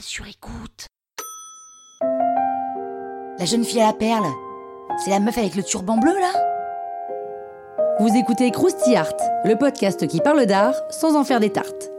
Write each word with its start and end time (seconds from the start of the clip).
Sur 0.00 0.26
écoute. 0.26 0.86
La 3.38 3.44
jeune 3.44 3.64
fille 3.64 3.80
à 3.80 3.86
la 3.86 3.92
perle. 3.92 4.26
C'est 5.02 5.10
la 5.10 5.20
meuf 5.20 5.36
avec 5.38 5.54
le 5.54 5.62
turban 5.62 5.96
bleu 5.96 6.14
là? 6.18 6.32
Vous 8.00 8.14
écoutez 8.14 8.50
Krusty 8.50 8.94
Art, 8.94 9.16
le 9.44 9.56
podcast 9.56 10.06
qui 10.06 10.20
parle 10.20 10.44
d'art 10.46 10.74
sans 10.90 11.16
en 11.16 11.24
faire 11.24 11.40
des 11.40 11.50
tartes. 11.50 11.90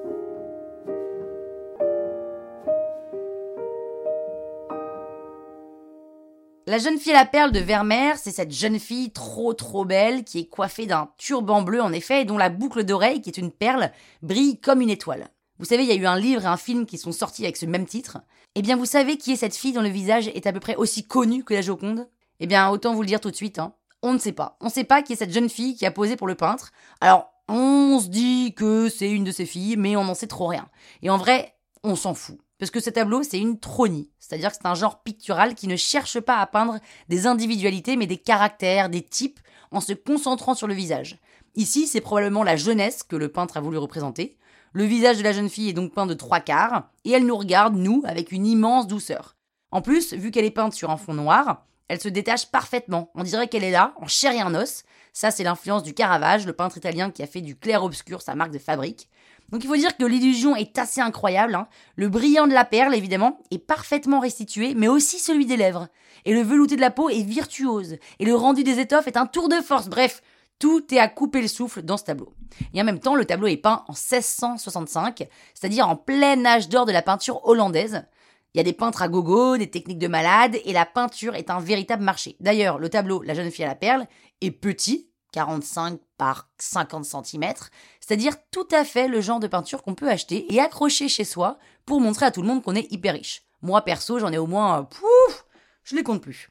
La 6.67 6.77
jeune 6.77 6.97
fille 6.97 7.13
à 7.13 7.19
la 7.19 7.25
perle 7.25 7.51
de 7.51 7.59
Vermeer, 7.59 8.17
c'est 8.17 8.31
cette 8.31 8.51
jeune 8.51 8.79
fille 8.79 9.11
trop 9.11 9.53
trop 9.53 9.85
belle 9.85 10.23
qui 10.23 10.39
est 10.39 10.49
coiffée 10.49 10.85
d'un 10.85 11.09
turban 11.17 11.61
bleu 11.61 11.81
en 11.81 11.93
effet 11.93 12.21
et 12.21 12.25
dont 12.25 12.37
la 12.37 12.49
boucle 12.49 12.83
d'oreille, 12.83 13.21
qui 13.21 13.29
est 13.29 13.37
une 13.37 13.51
perle, 13.51 13.91
brille 14.21 14.59
comme 14.59 14.81
une 14.81 14.89
étoile. 14.89 15.29
Vous 15.59 15.65
savez, 15.65 15.83
il 15.83 15.89
y 15.89 15.91
a 15.91 15.95
eu 15.95 16.05
un 16.05 16.19
livre 16.19 16.43
et 16.43 16.47
un 16.47 16.57
film 16.57 16.85
qui 16.85 16.97
sont 16.97 17.11
sortis 17.11 17.43
avec 17.43 17.57
ce 17.57 17.65
même 17.65 17.85
titre. 17.85 18.19
Eh 18.55 18.61
bien, 18.61 18.75
vous 18.75 18.85
savez 18.85 19.17
qui 19.17 19.31
est 19.31 19.37
cette 19.37 19.55
fille 19.55 19.73
dont 19.73 19.81
le 19.81 19.89
visage 19.89 20.27
est 20.27 20.45
à 20.45 20.53
peu 20.53 20.59
près 20.59 20.75
aussi 20.75 21.03
connu 21.03 21.43
que 21.43 21.53
la 21.53 21.61
Joconde? 21.61 22.07
Eh 22.39 22.47
bien, 22.47 22.69
autant 22.69 22.93
vous 22.93 23.01
le 23.01 23.07
dire 23.07 23.21
tout 23.21 23.31
de 23.31 23.35
suite, 23.35 23.59
hein. 23.59 23.73
On 24.03 24.13
ne 24.13 24.19
sait 24.19 24.31
pas. 24.31 24.57
On 24.61 24.65
ne 24.65 24.71
sait 24.71 24.83
pas 24.83 25.01
qui 25.01 25.13
est 25.13 25.17
cette 25.17 25.33
jeune 25.33 25.49
fille 25.49 25.75
qui 25.75 25.85
a 25.85 25.91
posé 25.91 26.15
pour 26.15 26.27
le 26.27 26.35
peintre. 26.35 26.71
Alors, 27.01 27.31
on 27.47 27.99
se 27.99 28.07
dit 28.07 28.53
que 28.55 28.89
c'est 28.89 29.09
une 29.09 29.23
de 29.23 29.31
ses 29.31 29.47
filles, 29.47 29.75
mais 29.77 29.95
on 29.95 30.03
n'en 30.03 30.13
sait 30.13 30.27
trop 30.27 30.47
rien. 30.47 30.69
Et 31.01 31.09
en 31.09 31.17
vrai, 31.17 31.55
on 31.83 31.95
s'en 31.95 32.13
fout. 32.13 32.37
Parce 32.59 32.71
que 32.71 32.79
ce 32.79 32.89
tableau, 32.89 33.23
c'est 33.23 33.39
une 33.39 33.59
tronie. 33.59 34.11
C'est-à-dire 34.19 34.49
que 34.49 34.57
c'est 34.57 34.67
un 34.67 34.75
genre 34.75 35.01
pictural 35.01 35.55
qui 35.55 35.67
ne 35.67 35.75
cherche 35.75 36.19
pas 36.19 36.37
à 36.37 36.45
peindre 36.45 36.79
des 37.09 37.25
individualités, 37.25 37.95
mais 37.95 38.07
des 38.07 38.17
caractères, 38.17 38.89
des 38.89 39.01
types, 39.01 39.39
en 39.71 39.81
se 39.81 39.93
concentrant 39.93 40.55
sur 40.55 40.67
le 40.67 40.73
visage. 40.73 41.19
Ici, 41.55 41.87
c'est 41.87 42.01
probablement 42.01 42.43
la 42.43 42.55
jeunesse 42.55 43.03
que 43.03 43.15
le 43.15 43.29
peintre 43.29 43.57
a 43.57 43.61
voulu 43.61 43.77
représenter. 43.77 44.37
Le 44.73 44.83
visage 44.83 45.17
de 45.17 45.23
la 45.23 45.31
jeune 45.31 45.49
fille 45.49 45.69
est 45.69 45.73
donc 45.73 45.93
peint 45.93 46.05
de 46.05 46.13
trois 46.13 46.39
quarts, 46.39 46.89
et 47.05 47.11
elle 47.11 47.25
nous 47.25 47.37
regarde, 47.37 47.75
nous, 47.75 48.03
avec 48.05 48.31
une 48.31 48.45
immense 48.45 48.87
douceur. 48.87 49.35
En 49.71 49.81
plus, 49.81 50.13
vu 50.13 50.31
qu'elle 50.31 50.45
est 50.45 50.51
peinte 50.51 50.73
sur 50.73 50.89
un 50.89 50.97
fond 50.97 51.13
noir, 51.13 51.65
elle 51.87 52.01
se 52.01 52.09
détache 52.09 52.51
parfaitement. 52.51 53.11
On 53.15 53.23
dirait 53.23 53.47
qu'elle 53.47 53.63
est 53.63 53.71
là, 53.71 53.93
en 53.97 54.07
chair 54.07 54.33
et 54.33 54.43
en 54.43 54.53
os. 54.55 54.83
Ça, 55.13 55.31
c'est 55.31 55.43
l'influence 55.43 55.83
du 55.83 55.93
Caravage, 55.93 56.45
le 56.45 56.53
peintre 56.53 56.77
italien 56.77 57.11
qui 57.11 57.23
a 57.23 57.27
fait 57.27 57.41
du 57.41 57.55
clair-obscur 57.55 58.21
sa 58.21 58.35
marque 58.35 58.51
de 58.51 58.59
fabrique. 58.59 59.09
Donc 59.49 59.63
il 59.63 59.67
faut 59.67 59.77
dire 59.77 59.95
que 59.95 60.03
l'illusion 60.03 60.55
est 60.55 60.77
assez 60.77 60.99
incroyable. 60.99 61.55
hein. 61.55 61.67
Le 61.95 62.09
brillant 62.09 62.47
de 62.47 62.53
la 62.53 62.65
perle, 62.65 62.93
évidemment, 62.93 63.39
est 63.49 63.57
parfaitement 63.59 64.19
restitué, 64.19 64.73
mais 64.75 64.89
aussi 64.89 65.19
celui 65.19 65.45
des 65.45 65.55
lèvres. 65.55 65.87
Et 66.25 66.33
le 66.33 66.41
velouté 66.41 66.75
de 66.75 66.81
la 66.81 66.91
peau 66.91 67.09
est 67.09 67.23
virtuose. 67.23 67.97
Et 68.19 68.25
le 68.25 68.35
rendu 68.35 68.63
des 68.63 68.79
étoffes 68.79 69.07
est 69.07 69.15
un 69.15 69.25
tour 69.25 69.47
de 69.47 69.55
force. 69.55 69.87
Bref, 69.87 70.21
tout 70.59 70.93
est 70.93 70.99
à 70.99 71.07
couper 71.07 71.41
le 71.41 71.47
souffle 71.47 71.81
dans 71.81 71.97
ce 71.97 72.05
tableau. 72.05 72.33
Et 72.73 72.81
en 72.81 72.85
même 72.85 72.99
temps, 72.99 73.15
le 73.15 73.25
tableau 73.25 73.47
est 73.47 73.57
peint 73.57 73.83
en 73.87 73.93
1665, 73.93 75.27
c'est-à-dire 75.53 75.87
en 75.87 75.95
plein 75.95 76.43
âge 76.45 76.69
d'or 76.69 76.85
de 76.85 76.91
la 76.91 77.01
peinture 77.01 77.45
hollandaise. 77.45 78.05
Il 78.53 78.57
y 78.57 78.61
a 78.61 78.63
des 78.63 78.73
peintres 78.73 79.01
à 79.01 79.07
gogo, 79.07 79.57
des 79.57 79.69
techniques 79.69 79.99
de 79.99 80.07
malade, 80.07 80.57
et 80.65 80.73
la 80.73 80.85
peinture 80.85 81.35
est 81.35 81.49
un 81.49 81.59
véritable 81.59 82.03
marché. 82.03 82.37
D'ailleurs, 82.39 82.79
le 82.79 82.89
tableau 82.89 83.21
La 83.21 83.33
jeune 83.33 83.51
fille 83.51 83.65
à 83.65 83.67
la 83.67 83.75
perle 83.75 84.07
est 84.41 84.51
petit, 84.51 85.09
45 85.33 85.99
par 86.17 86.49
50 86.57 87.05
cm, 87.05 87.53
c'est-à-dire 87.99 88.33
tout 88.49 88.67
à 88.71 88.83
fait 88.83 89.07
le 89.07 89.21
genre 89.21 89.39
de 89.39 89.47
peinture 89.47 89.83
qu'on 89.83 89.93
peut 89.93 90.09
acheter 90.09 90.51
et 90.53 90.59
accrocher 90.59 91.09
chez 91.09 91.25
soi 91.25 91.59
pour 91.85 92.01
montrer 92.01 92.25
à 92.25 92.31
tout 92.31 92.41
le 92.41 92.47
monde 92.47 92.63
qu'on 92.63 92.75
est 92.75 92.91
hyper 92.91 93.13
riche. 93.13 93.43
Moi 93.61 93.81
perso, 93.81 94.17
j'en 94.19 94.31
ai 94.31 94.37
au 94.37 94.47
moins, 94.47 94.83
pouf, 94.83 95.45
je 95.83 95.95
les 95.95 96.03
compte 96.03 96.21
plus. 96.21 96.49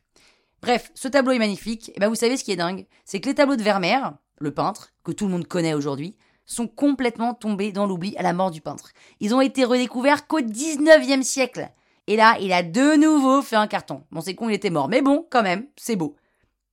Bref, 0.67 0.91
ce 0.97 1.07
tableau 1.07 1.31
est 1.31 1.39
magnifique. 1.39 1.93
Et 1.95 2.01
ben 2.01 2.09
vous 2.09 2.17
savez 2.17 2.37
ce 2.37 2.43
qui 2.43 2.51
est 2.51 2.57
dingue, 2.57 2.87
c'est 3.05 3.21
que 3.21 3.29
les 3.29 3.37
tableaux 3.37 3.55
de 3.55 3.63
Vermeer, 3.63 4.15
le 4.41 4.51
peintre 4.53 4.93
que 5.05 5.13
tout 5.13 5.27
le 5.27 5.31
monde 5.31 5.47
connaît 5.47 5.75
aujourd'hui, 5.75 6.17
sont 6.45 6.67
complètement 6.67 7.35
tombés 7.35 7.71
dans 7.71 7.87
l'oubli 7.87 8.17
à 8.17 8.23
la 8.23 8.33
mort 8.33 8.51
du 8.51 8.61
peintre. 8.61 8.91
Ils 9.21 9.33
ont 9.33 9.41
été 9.41 9.65
redécouverts 9.65 10.27
qu'au 10.27 10.41
19e 10.41 11.23
siècle. 11.23 11.71
Et 12.09 12.17
là, 12.17 12.37
il 12.41 12.53
a 12.53 12.65
de 12.65 12.97
nouveau 12.97 13.43
fait 13.43 13.55
un 13.55 13.69
carton. 13.69 14.03
Bon, 14.11 14.21
c'est 14.21 14.35
con, 14.35 14.49
il 14.49 14.55
était 14.55 14.71
mort, 14.71 14.89
mais 14.89 15.03
bon, 15.03 15.25
quand 15.31 15.45
même, 15.45 15.69
c'est 15.77 15.95
beau. 15.95 16.17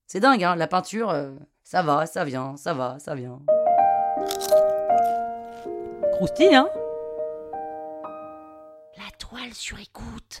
C'est 0.08 0.18
dingue, 0.18 0.42
hein, 0.42 0.56
la 0.56 0.66
peinture, 0.66 1.10
euh, 1.10 1.30
ça 1.62 1.82
va, 1.82 2.06
ça 2.06 2.24
vient, 2.24 2.56
ça 2.56 2.74
va, 2.74 2.98
ça 2.98 3.14
vient. 3.14 3.38
Croustille, 6.14 6.52
hein? 6.52 6.68
La 8.96 9.08
toile 9.20 9.54
sur 9.54 9.78
écoute. 9.78 10.40